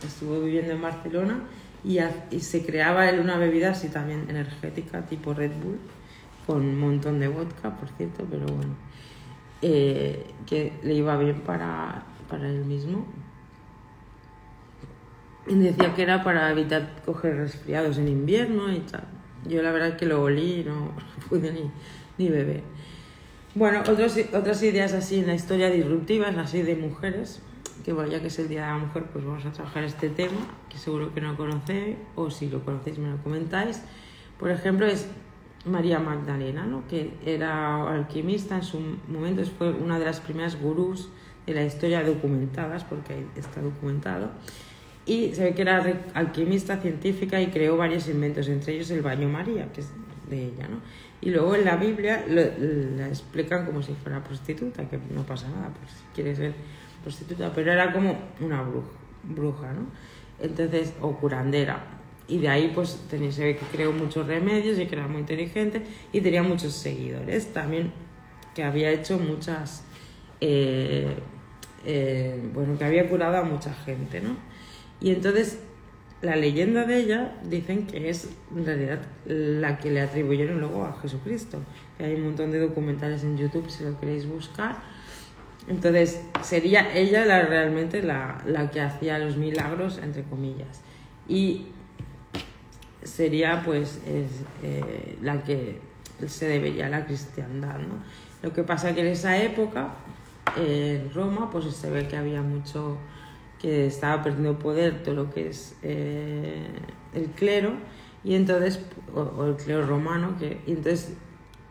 [0.04, 1.40] estuvo viviendo en Barcelona
[1.84, 1.98] y,
[2.40, 5.78] se creaba una bebida así también energética, tipo Red Bull,
[6.46, 8.74] con un montón de vodka, por cierto, pero bueno,
[9.62, 13.06] eh, que le iba bien para, para él mismo.
[15.46, 19.04] Y decía que era para evitar coger resfriados en invierno y tal.
[19.48, 20.92] Yo la verdad que lo olí no
[21.28, 21.70] pude ni,
[22.18, 22.62] ni beber.
[23.54, 27.40] Bueno, otros, otras ideas así en la historia disruptivas, así de mujeres,
[27.84, 30.10] que bueno, ya que es el Día de la Mujer, pues vamos a trabajar este
[30.10, 30.36] tema,
[30.68, 33.80] que seguro que no conocéis, o si lo conocéis me lo comentáis.
[34.38, 35.08] Por ejemplo, es
[35.64, 36.86] María Magdalena, ¿no?
[36.86, 38.78] que era alquimista en su
[39.08, 41.08] momento, fue una de las primeras gurús
[41.46, 44.30] de la historia documentadas, porque está documentado,
[45.06, 49.28] y se ve que era alquimista científica y creó varios inventos, entre ellos el baño
[49.28, 49.92] María, que es
[50.28, 50.66] de ella.
[50.68, 50.80] ¿no?
[51.20, 55.72] Y luego en la Biblia la explican como si fuera prostituta, que no pasa nada,
[55.78, 56.54] pues si quiere ser
[57.02, 58.88] prostituta, pero era como una bruja,
[59.22, 59.86] bruja ¿no?
[60.40, 61.84] Entonces, o curandera.
[62.28, 65.20] Y de ahí pues tenía, se ve que creó muchos remedios y que era muy
[65.20, 67.52] inteligente y tenía muchos seguidores.
[67.52, 67.92] También
[68.54, 69.84] que había hecho muchas,
[70.40, 71.16] eh,
[71.84, 74.36] eh, bueno, que había curado a mucha gente, ¿no?
[75.00, 75.58] Y entonces
[76.22, 80.98] la leyenda de ella dicen que es en realidad la que le atribuyeron luego a
[81.00, 81.60] Jesucristo.
[81.98, 84.76] Hay un montón de documentales en YouTube si lo queréis buscar.
[85.68, 90.80] Entonces, sería ella la, realmente la, la que hacía los milagros, entre comillas.
[91.28, 91.66] Y
[93.02, 95.80] sería pues es, eh, la que
[96.26, 97.78] se debería a la cristiandad.
[97.78, 98.02] ¿no?
[98.42, 99.94] Lo que pasa que en esa época,
[100.56, 102.96] en Roma, pues se ve que había mucho
[103.60, 106.66] que estaba perdiendo poder todo lo que es eh,
[107.14, 107.72] el clero
[108.22, 108.80] y entonces
[109.14, 111.14] o, el clero romano que y entonces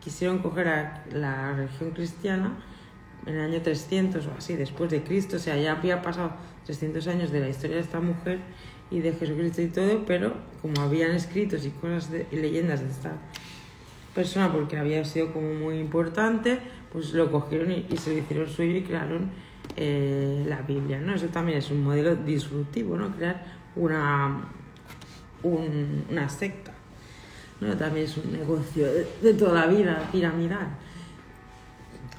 [0.00, 2.56] quisieron coger a la religión cristiana
[3.26, 6.32] en el año 300 o así después de Cristo o sea ya había pasado
[6.64, 8.40] 300 años de la historia de esta mujer
[8.90, 13.12] y de Jesucristo y todo pero como habían escritos y cosas leyendas de esta
[14.14, 16.58] persona porque había sido como muy importante
[16.92, 19.30] pues lo cogieron y, y se lo hicieron suyo y crearon
[19.76, 21.14] eh, la Biblia, ¿no?
[21.14, 23.14] Eso también es un modelo disruptivo, ¿no?
[23.14, 23.44] Crear
[23.76, 24.48] una,
[25.42, 26.72] una secta,
[27.60, 27.76] ¿no?
[27.76, 28.86] También es un negocio
[29.22, 30.68] de, toda la vida, piramidal.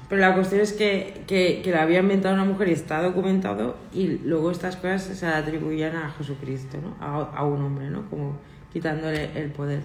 [0.08, 3.76] Pero la cuestión es que, que, que, la había inventado una mujer y está documentado
[3.92, 6.96] y luego estas cosas se atribuían a Jesucristo, ¿no?
[7.04, 8.08] A, a un hombre, ¿no?
[8.08, 8.38] Como
[8.72, 9.82] quitándole el poder.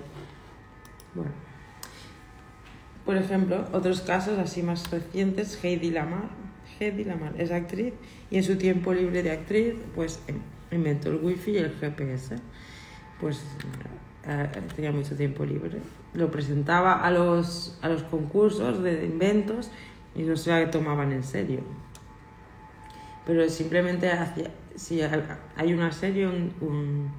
[1.15, 1.31] Bueno.
[3.05, 6.29] Por ejemplo, otros casos así más recientes, Heidi Lamar,
[6.79, 7.93] Hedy Lamar es actriz
[8.29, 10.37] y en su tiempo libre de actriz pues em,
[10.71, 12.35] inventó el wifi y el GPS.
[13.19, 13.43] Pues
[14.27, 15.79] eh, tenía mucho tiempo libre.
[16.13, 19.69] Lo presentaba a los, a los concursos de inventos
[20.15, 21.61] y no se tomaban en serio.
[23.25, 27.11] Pero simplemente hacía, si hay una serie, un,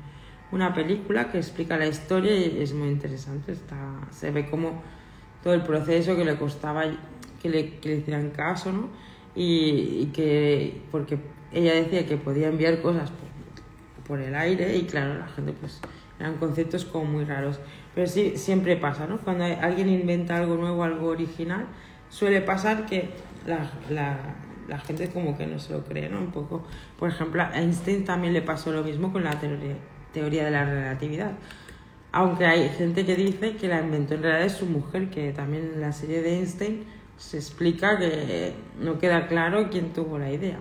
[0.53, 3.53] una película que explica la historia y es muy interesante.
[3.53, 3.77] Está,
[4.11, 4.83] se ve como
[5.43, 6.85] todo el proceso que le costaba
[7.43, 8.89] que le, que le hicieran caso, ¿no?
[9.35, 11.19] Y, que porque
[11.53, 13.11] ella decía que podía enviar cosas
[14.07, 15.81] por, el aire y claro, la gente pues
[16.21, 17.59] eran conceptos como muy raros.
[17.95, 19.19] Pero sí, siempre pasa, ¿no?
[19.19, 21.67] Cuando alguien inventa algo nuevo, algo original,
[22.09, 23.11] suele pasar que
[23.47, 24.37] la, la,
[24.69, 26.19] la gente como que no se lo cree, ¿no?
[26.19, 26.67] Un poco,
[26.99, 29.77] por ejemplo, a Einstein también le pasó lo mismo con la teoría,
[30.13, 31.33] teoría de la relatividad.
[32.13, 35.73] Aunque hay gente que dice que la inventó en realidad es su mujer, que también
[35.75, 36.85] en la serie de Einstein
[37.17, 40.59] se explica que no queda claro quién tuvo la idea.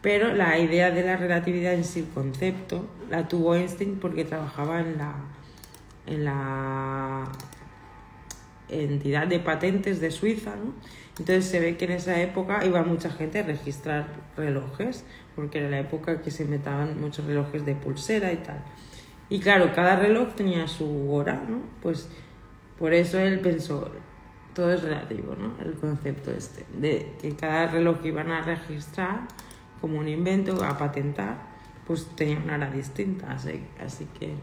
[0.00, 4.98] Pero la idea de la relatividad en sí, concepto, la tuvo Einstein porque trabajaba en
[4.98, 5.14] la,
[6.06, 7.32] en la
[8.68, 10.74] entidad de patentes de Suiza, ¿no?
[11.18, 15.04] Entonces se ve que en esa época iba mucha gente a registrar relojes,
[15.36, 18.64] porque era la época que se metaban muchos relojes de pulsera y tal.
[19.28, 21.60] Y claro, cada reloj tenía su hora, ¿no?
[21.80, 22.08] Pues
[22.78, 23.92] por eso él pensó,
[24.54, 25.52] todo es relativo, ¿no?
[25.64, 29.20] El concepto este, de que cada reloj que iban a registrar
[29.80, 31.36] como un invento, a patentar,
[31.86, 34.34] pues tenía una hora distinta, así, que,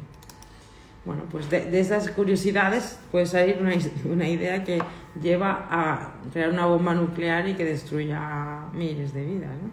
[1.06, 3.72] bueno, pues de, esas curiosidades puede salir una,
[4.06, 4.82] una, idea que
[5.22, 9.70] lleva a crear una bomba nuclear y que destruya miles de vidas, ¿no?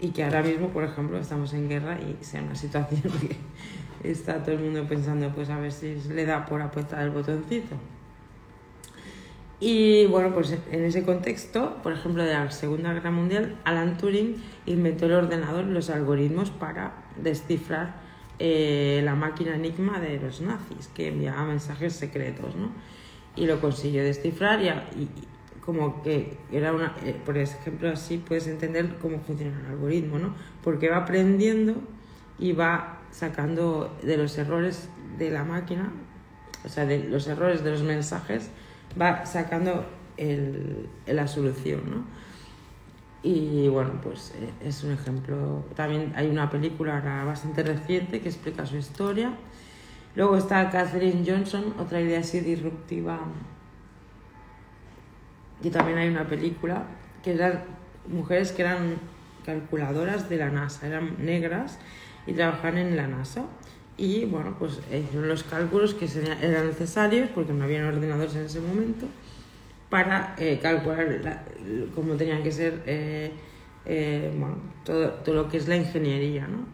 [0.00, 3.02] Y que ahora mismo, por ejemplo, estamos en guerra y sea una situación
[4.02, 7.10] que está todo el mundo pensando, pues a ver si le da por apretar el
[7.10, 7.76] botoncito.
[9.60, 14.36] Y bueno, pues en ese contexto, por ejemplo, de la Segunda Guerra Mundial, Alan Turing
[14.66, 17.94] inventó el ordenador, los algoritmos para descifrar
[18.38, 22.72] eh, la máquina Enigma de los nazis, que enviaba mensajes secretos, ¿no?
[23.36, 24.68] Y lo consiguió descifrar y,
[25.00, 25.08] y
[25.64, 30.34] como que era una, eh, por ejemplo, así puedes entender cómo funciona el algoritmo, ¿no?
[30.62, 31.74] Porque va aprendiendo
[32.38, 35.92] y va sacando de los errores de la máquina,
[36.64, 38.50] o sea, de los errores de los mensajes,
[39.00, 39.84] va sacando
[40.16, 42.04] el, la solución, ¿no?
[43.22, 45.64] Y bueno, pues eh, es un ejemplo.
[45.74, 49.32] También hay una película bastante reciente que explica su historia.
[50.14, 53.20] Luego está Catherine Johnson, otra idea así disruptiva.
[55.62, 56.84] Y también hay una película
[57.22, 57.64] que eran
[58.08, 58.96] mujeres que eran
[59.46, 61.78] calculadoras de la NASA, eran negras
[62.26, 63.44] y trabajaban en la NASA
[63.96, 66.06] y bueno, pues hicieron los cálculos que
[66.42, 69.06] eran necesarios, porque no habían ordenadores en ese momento,
[69.88, 71.44] para eh, calcular
[71.94, 73.30] cómo tenían que ser eh,
[73.86, 76.48] eh, bueno, todo, todo, lo que es la ingeniería.
[76.48, 76.66] ¿no?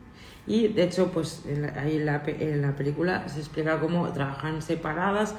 [0.46, 1.44] Y de hecho, pues
[1.76, 5.34] ahí en la, en la película se explica cómo trabajan separadas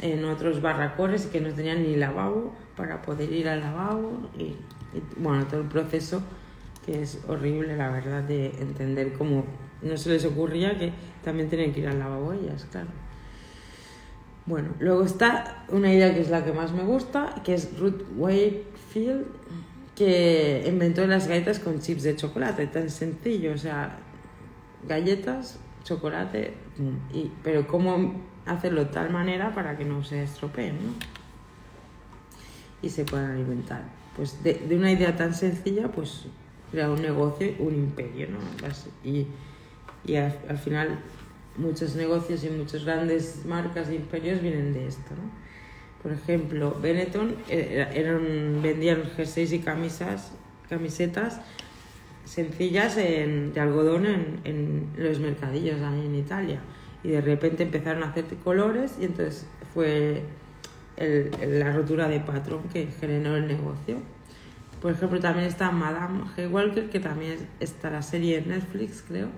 [0.00, 5.02] en otros barracones que no tenían ni lavabo para poder ir al lavabo y, y
[5.18, 6.22] bueno, todo el proceso
[6.84, 9.44] que es horrible, la verdad, de entender cómo
[9.82, 10.92] no se les ocurría que
[11.24, 12.88] también tenían que ir al lavabo ellas, claro.
[14.44, 18.02] Bueno, luego está una idea que es la que más me gusta, que es Ruth
[18.16, 19.26] Wakefield,
[19.94, 23.98] que inventó las galletas con chips de chocolate, tan sencillo, o sea,
[24.88, 26.54] galletas chocolate,
[27.12, 30.92] y, pero cómo hacerlo de tal manera para que no se estropeen, ¿no?
[32.80, 33.82] Y se puedan alimentar.
[34.16, 36.24] Pues de, una idea tan sencilla, pues
[36.70, 38.38] crear un negocio, un imperio, ¿no?
[40.04, 40.98] Y al, al, final
[41.56, 45.42] muchos negocios y muchas grandes marcas e imperios vienen de esto, ¿no?
[46.02, 50.32] Por ejemplo, Benetton eh, eran, vendían jerseys y camisas,
[50.68, 51.40] camisetas
[52.24, 56.60] sencillas en, de algodón en, en, los mercadillos ahí en Italia.
[57.04, 60.22] Y de repente empezaron a hacer colores y entonces fue
[60.96, 63.98] el, la rotura de patrón que generó el negocio.
[64.80, 66.50] Por ejemplo, también está Madame G.
[66.50, 69.28] Walker, que también está la serie en Netflix, creo,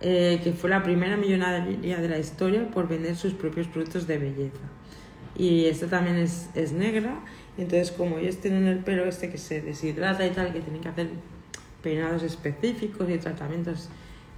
[0.00, 4.18] eh, que fue la primera millonaria de la historia por vender sus propios productos de
[4.18, 4.60] belleza.
[5.36, 7.20] Y esta también es, es negra,
[7.58, 10.88] entonces como ellos tienen el pelo este que se deshidrata y tal, que tienen que
[10.88, 11.08] hacer
[11.82, 13.88] peinados específicos y tratamientos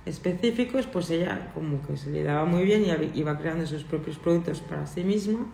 [0.06, 4.18] específicos, pues ella como que se le daba muy bien y iba creando sus propios
[4.18, 5.46] productos para sí misma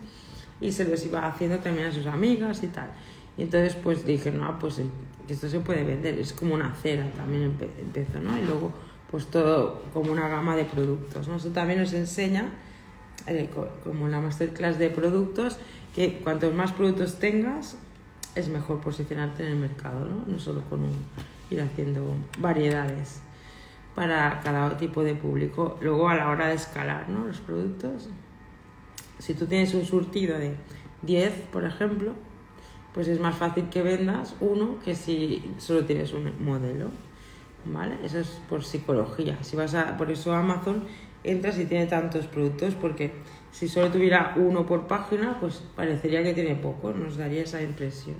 [0.61, 2.89] y se los iba haciendo también a sus amigas y tal.
[3.37, 4.81] Y entonces pues dije, no, pues
[5.27, 8.37] esto se puede vender, es como una cera también empezó, ¿no?
[8.37, 8.71] Y luego
[9.13, 11.35] pues todo como una gama de productos, ¿no?
[11.35, 12.49] Eso también nos enseña,
[13.27, 13.47] eh,
[13.83, 15.59] como la masterclass de productos,
[15.93, 17.77] que cuantos más productos tengas,
[18.33, 20.23] es mejor posicionarte en el mercado, ¿no?
[20.25, 20.95] No solo con un,
[21.51, 23.21] ir haciendo variedades
[23.93, 25.77] para cada tipo de público.
[25.79, 27.27] Luego a la hora de escalar, ¿no?
[27.27, 28.09] Los productos,
[29.19, 30.55] si tú tienes un surtido de
[31.03, 32.13] 10, por ejemplo,
[32.95, 36.89] pues es más fácil que vendas uno que si solo tienes un modelo.
[37.65, 37.97] ¿Vale?
[38.03, 39.37] Eso es por psicología.
[39.41, 40.83] Si vas a, por eso Amazon
[41.23, 43.13] entras y tiene tantos productos, porque
[43.51, 48.17] si solo tuviera uno por página, pues parecería que tiene poco, nos daría esa impresión.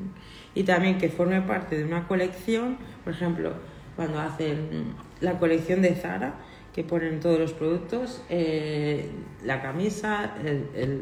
[0.55, 3.53] Y también que forme parte de una colección, por ejemplo,
[3.95, 6.35] cuando hacen la colección de Zara,
[6.73, 9.09] que ponen todos los productos, eh,
[9.43, 11.01] la camisa, el, el,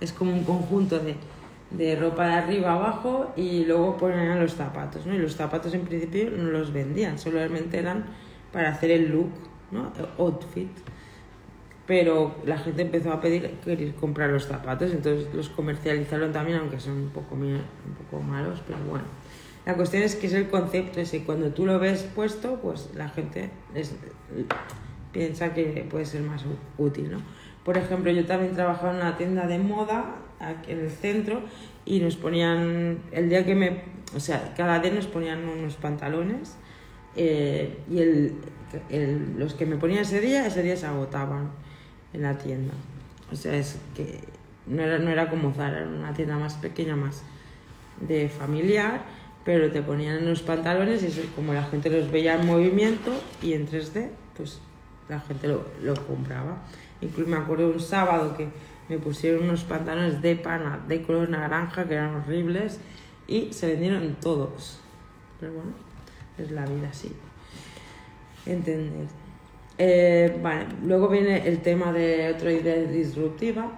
[0.00, 1.16] es como un conjunto de
[1.70, 5.14] de ropa de arriba abajo y luego ponían los zapatos, ¿no?
[5.14, 8.04] Y los zapatos en principio no los vendían, solamente eran
[8.52, 9.30] para hacer el look,
[9.70, 9.92] ¿no?
[9.98, 10.70] El outfit.
[11.86, 16.80] Pero la gente empezó a pedir querer comprar los zapatos, entonces los comercializaron también, aunque
[16.80, 17.60] son un poco, un
[18.10, 19.04] poco malos, pero bueno.
[19.64, 23.08] La cuestión es que es el concepto ese, cuando tú lo ves puesto, pues la
[23.08, 23.96] gente es,
[25.12, 26.44] piensa que puede ser más
[26.78, 27.18] útil, ¿no?
[27.64, 30.04] Por ejemplo, yo también trabajaba en una tienda de moda
[30.40, 31.42] en el centro
[31.84, 33.82] y nos ponían, el día que me,
[34.14, 36.56] o sea, cada día nos ponían unos pantalones
[37.14, 38.34] eh, y el,
[38.90, 41.50] el, los que me ponían ese día, ese día se agotaban
[42.12, 42.74] en la tienda.
[43.32, 44.20] O sea, es que
[44.66, 47.22] no era, no era como Zara, era una tienda más pequeña, más
[48.00, 49.02] de familiar,
[49.44, 53.68] pero te ponían unos pantalones y como la gente los veía en movimiento y en
[53.68, 54.60] 3D, pues
[55.08, 56.62] la gente lo, lo compraba.
[57.00, 58.48] Incluso me acuerdo un sábado que
[58.88, 62.80] me pusieron unos pantalones de pana de color naranja que eran horribles
[63.26, 64.80] y se vendieron todos.
[65.40, 65.72] Pero bueno,
[66.38, 67.12] es la vida así.
[68.46, 69.08] Entender.
[69.78, 73.72] Eh, vale, luego viene el tema de otra idea disruptiva,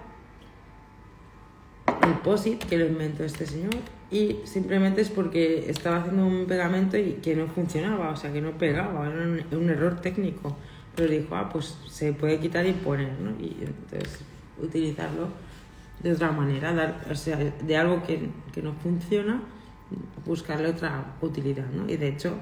[2.03, 3.75] el POSIT, que lo inventó este señor,
[4.09, 8.39] y simplemente es porque estaba haciendo un pegamento y que no funcionaba, o sea, que
[8.39, 10.55] no pegaba, era un, un error técnico
[10.99, 13.31] pero dijo, ah, pues se puede quitar y poner, ¿no?
[13.39, 14.19] Y entonces
[14.61, 15.27] utilizarlo
[16.01, 19.41] de otra manera, dar, o sea, de algo que, que no funciona,
[20.25, 21.89] buscarle otra utilidad, ¿no?
[21.89, 22.35] Y de hecho,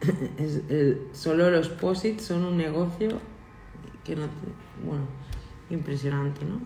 [0.38, 3.20] el, solo los posits son un negocio
[4.04, 4.26] que no,
[4.84, 5.04] bueno,
[5.70, 6.60] impresionante, ¿no?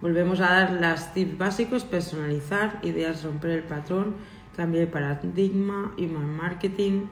[0.00, 4.16] Volvemos a dar las tips básicos, personalizar, ideas, romper el patrón,
[4.56, 7.06] cambio de paradigma, human marketing,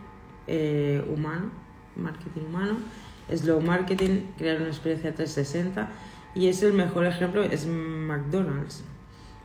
[0.49, 1.51] eh, humano,
[1.95, 2.79] marketing humano,
[3.37, 5.89] slow marketing, crear una experiencia 360
[6.35, 8.85] y es el mejor ejemplo, es McDonald's.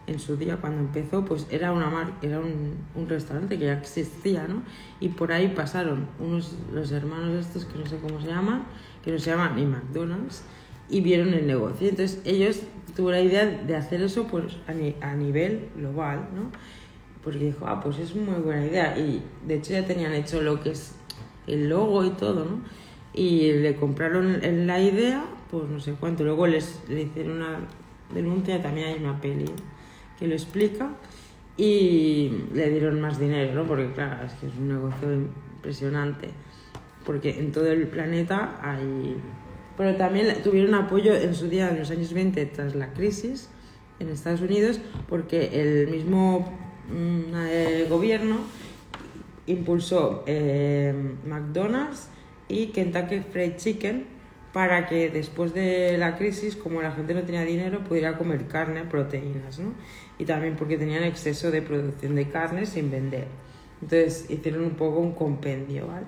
[0.08, 4.48] En su día cuando empezó pues era, una mar era un, restaurante que ya existía,
[4.48, 4.62] ¿no?
[5.00, 8.66] Y por ahí pasaron unos, los hermanos estos que no sé cómo se llaman,
[9.04, 10.44] que no se llaman ni McDonald's,
[10.90, 11.90] y vieron el negocio.
[11.90, 12.60] Entonces ellos
[12.96, 16.52] tuvieron la idea de hacer eso pues, a, a nivel global, ¿no?
[17.24, 18.96] Porque dijo, ah, pues es muy buena idea.
[18.96, 20.94] Y de hecho ya tenían hecho lo que es
[21.48, 22.85] el logo y todo, ¿no?
[23.16, 26.24] Y le compraron la idea, pues no sé cuánto.
[26.24, 27.60] Luego les, le hicieron una
[28.14, 29.46] denuncia, también hay una peli
[30.20, 30.90] que lo explica,
[31.58, 33.64] y le dieron más dinero, ¿no?
[33.64, 36.30] Porque claro, es que es un negocio impresionante,
[37.06, 39.18] porque en todo el planeta hay...
[39.78, 43.50] Pero también tuvieron apoyo en su día, en los años 20, tras la crisis
[44.00, 46.50] en Estados Unidos, porque el mismo
[46.90, 48.40] mm, gobierno
[49.48, 50.94] impulsó eh,
[51.26, 52.10] McDonald's
[52.48, 54.06] y Kentucky Fried Chicken
[54.54, 58.84] para que después de la crisis, como la gente no tenía dinero, pudiera comer carne,
[58.86, 59.74] proteínas, ¿no?
[60.18, 63.28] Y también porque tenían exceso de producción de carne sin vender.
[63.82, 66.06] Entonces hicieron un poco un compendio, ¿vale?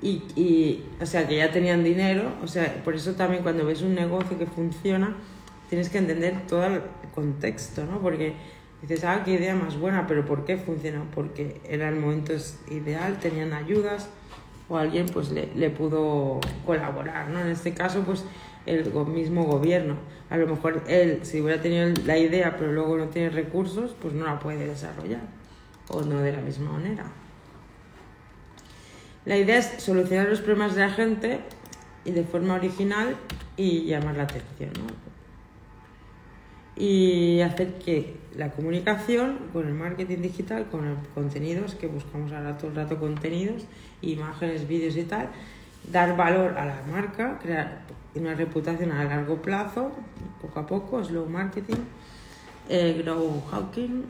[0.00, 3.82] Y, y, o sea, que ya tenían dinero, o sea, por eso también cuando ves
[3.82, 5.16] un negocio que funciona,
[5.68, 6.82] tienes que entender todo el
[7.12, 8.00] contexto, ¿no?
[8.00, 8.34] Porque
[8.82, 11.06] dices, ah, qué idea más buena, pero ¿por qué funcionó?
[11.12, 12.34] Porque era el momento
[12.70, 14.10] ideal, tenían ayudas
[14.68, 17.40] o alguien pues le, pudo colaborar, ¿no?
[17.40, 18.24] En este caso, pues
[18.66, 19.96] el mismo gobierno.
[20.30, 24.12] A lo mejor él, si hubiera tenido la idea, pero luego no tiene recursos, pues
[24.12, 25.22] no la puede desarrollar,
[25.88, 27.04] o no de la misma manera.
[29.24, 31.40] La idea es solucionar los problemas de la gente
[32.04, 33.16] y de forma original
[33.56, 35.07] y llamar la atención, ¿no?
[36.78, 42.56] Y hacer que la comunicación con el marketing digital, con los contenidos, que buscamos ahora
[42.56, 43.64] todo el rato contenidos,
[44.00, 45.28] imágenes, vídeos y tal,
[45.90, 47.82] dar valor a la marca, crear
[48.14, 49.90] una reputación a largo plazo,
[50.40, 51.82] poco a poco, slow marketing,
[52.68, 54.04] eh, grow hawking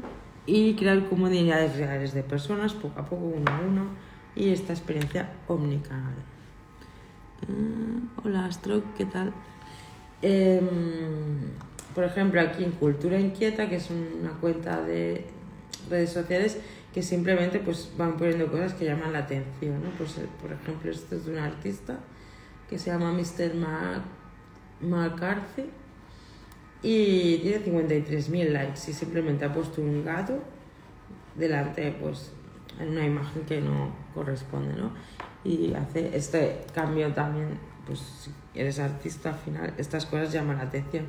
[0.45, 3.83] y crear comunidades reales de personas, poco a poco, uno a uno,
[4.37, 6.15] y esta experiencia omnicanal.
[7.49, 9.33] Uh, hola Astro, ¿qué tal?
[10.21, 10.61] Eh,
[11.99, 15.25] por ejemplo, aquí en Cultura Inquieta, que es una cuenta de
[15.91, 16.57] redes sociales
[16.95, 19.91] que simplemente pues van poniendo cosas que llaman la atención, ¿no?
[19.99, 21.99] Pues, eh, por ejemplo, esto es de un artista
[22.71, 23.51] que se llama Mr.
[24.81, 25.65] McCarthy
[26.85, 30.39] y tiene 53.000 likes y simplemente ha puesto un gato
[31.35, 32.31] delante pues
[32.79, 34.93] en una imagen que no corresponde, ¿no?
[35.43, 40.63] Y hace este cambio también, pues si eres artista al final, estas cosas llaman la
[40.63, 41.07] atención.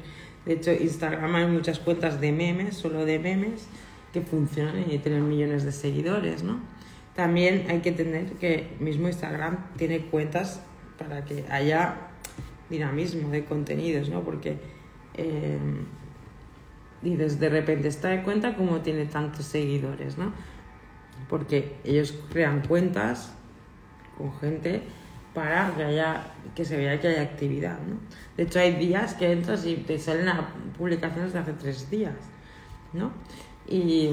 [0.49, 3.67] De hecho, Instagram hay muchas cuentas de memes, solo de memes,
[4.11, 6.59] que funcionan y tienen millones de seguidores, ¿no?
[7.15, 10.59] También hay que tener que mismo Instagram tiene cuentas
[10.97, 11.97] para que haya
[12.67, 14.23] dinamismo de contenidos, ¿no?
[14.23, 14.57] Porque
[15.13, 15.59] eh,
[17.03, 20.33] dices, de repente está de cuenta como tiene tantos seguidores, ¿no?
[21.29, 23.35] Porque ellos crean cuentas
[24.17, 24.81] con gente
[25.33, 26.23] para que haya
[26.55, 27.97] que se vea que hay actividad ¿no?
[28.35, 30.27] de hecho hay días que entras y te salen
[30.77, 32.15] publicaciones de hace tres días
[32.93, 33.11] ¿no?
[33.67, 34.09] y,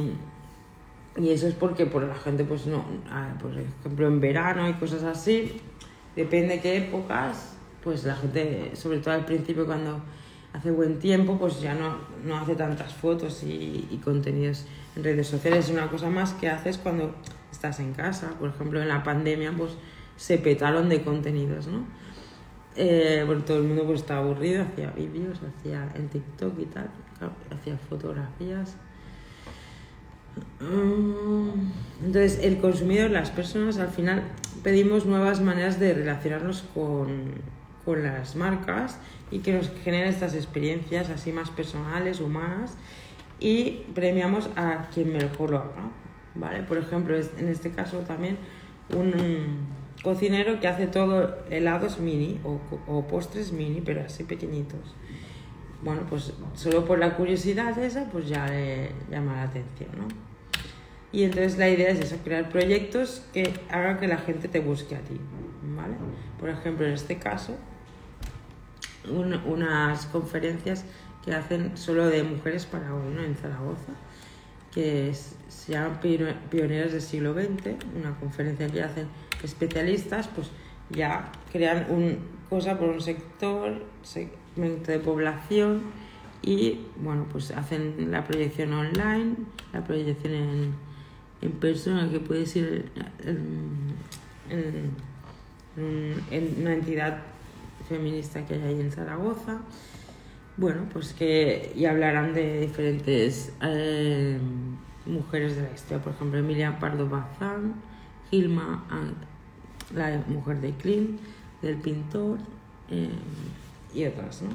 [1.17, 2.85] y eso es porque por la gente pues no
[3.41, 5.61] por ejemplo en verano y cosas así
[6.14, 10.01] depende qué épocas pues la gente sobre todo al principio cuando
[10.53, 15.29] hace buen tiempo pues ya no, no hace tantas fotos y, y contenidos en redes
[15.29, 17.14] sociales es una cosa más que haces cuando
[17.51, 19.73] estás en casa por ejemplo en la pandemia pues
[20.17, 21.85] se petaron de contenidos, ¿no?
[22.77, 26.91] Eh, todo el mundo pues estaba aburrido, hacía vídeos, hacía en TikTok y tal,
[27.51, 28.77] hacía fotografías.
[30.61, 31.71] Mm,
[32.05, 34.25] entonces, el consumidor, las personas, al final
[34.62, 37.33] pedimos nuevas maneras de relacionarnos con,
[37.87, 38.99] con las marcas
[39.31, 42.77] y que nos generen estas experiencias así más personales, humanas
[43.41, 45.91] y premiamos a quien mejor lo haga,
[46.35, 46.62] ¿vale?
[46.62, 48.37] Por ejemplo, en este caso también
[48.95, 49.67] un
[50.07, 54.94] cocinero que hace todo helados mini o, postres mini, pero así pequeñitos.
[55.82, 60.07] Bueno, pues solo por la curiosidad esa, pues ya le llama la atención, ¿no?
[61.11, 64.94] Y entonces la idea es eso, crear proyectos que hagan que la gente te busque
[64.94, 65.18] a ti,
[65.76, 65.96] ¿vale?
[66.38, 67.57] Por ejemplo, en este caso,
[69.09, 70.84] unas conferencias
[71.24, 73.24] que hacen solo de mujeres para hoy, ¿no?
[73.24, 73.92] En Zaragoza,
[74.72, 75.12] que
[75.48, 79.09] se llaman Pioneras del siglo XX, una conferencia que hacen
[79.43, 80.51] especialistas pues
[80.91, 82.18] ya crean un
[82.49, 85.82] cosa por un sector, segmento de población
[86.43, 89.34] y bueno, pues hacen la proyección online,
[89.72, 90.74] la proyección en,
[91.43, 92.84] en persona que puede ser
[93.24, 93.97] en,
[94.51, 94.95] en,
[96.61, 97.18] una entidad
[97.89, 99.59] feminista que hay ahí en Zaragoza.
[100.57, 104.39] Bueno, pues que y hablarán de diferentes eh,
[105.05, 107.74] mujeres de la historia, por ejemplo, Emilia Pardo Bazán,
[108.31, 108.85] Gilma,
[109.95, 111.20] la mujer de Clint,
[111.62, 112.39] del pintor
[112.91, 113.09] eh,
[113.95, 114.43] y otras.
[114.43, 114.51] ¿no?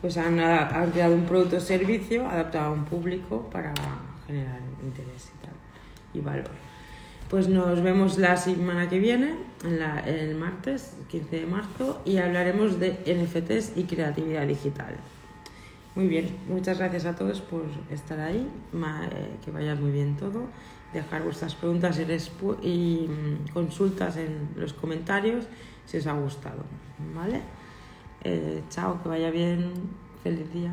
[0.00, 3.74] Pues han, han creado un producto o servicio adaptado a un público para
[4.26, 5.54] generar interés y tal,
[6.14, 6.50] y valor.
[7.28, 9.34] Pues nos vemos la semana que viene,
[10.06, 14.96] el martes 15 de marzo, y hablaremos de NFTs y creatividad digital.
[15.94, 20.44] Muy bien, muchas gracias a todos por estar ahí, eh, que vaya muy bien todo
[20.92, 21.98] dejar vuestras preguntas
[22.62, 25.46] y, mm, consultas en los comentarios
[25.86, 26.64] si os ha gustado.
[27.14, 27.42] ¿Vale?
[28.24, 29.72] Eh, chao, que vaya bien.
[30.22, 30.72] Feliz día.